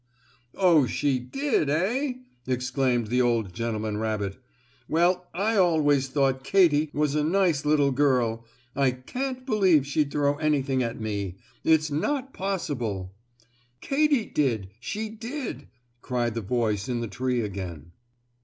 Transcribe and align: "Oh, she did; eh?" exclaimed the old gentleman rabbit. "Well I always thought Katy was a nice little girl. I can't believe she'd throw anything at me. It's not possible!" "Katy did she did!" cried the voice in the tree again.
"Oh, 0.55 0.87
she 0.87 1.19
did; 1.19 1.69
eh?" 1.69 2.13
exclaimed 2.47 3.05
the 3.05 3.21
old 3.21 3.53
gentleman 3.53 3.97
rabbit. 3.97 4.37
"Well 4.89 5.27
I 5.31 5.57
always 5.57 6.07
thought 6.07 6.43
Katy 6.43 6.89
was 6.91 7.13
a 7.13 7.23
nice 7.23 7.65
little 7.65 7.91
girl. 7.91 8.43
I 8.75 8.89
can't 8.93 9.45
believe 9.45 9.85
she'd 9.85 10.09
throw 10.11 10.37
anything 10.37 10.81
at 10.81 10.99
me. 10.99 11.35
It's 11.63 11.91
not 11.91 12.33
possible!" 12.33 13.13
"Katy 13.79 14.25
did 14.25 14.71
she 14.79 15.07
did!" 15.07 15.67
cried 16.01 16.33
the 16.33 16.41
voice 16.41 16.89
in 16.89 17.01
the 17.01 17.07
tree 17.07 17.41
again. 17.41 17.91